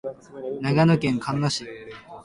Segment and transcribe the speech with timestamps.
[0.63, 1.63] 長野県茅野市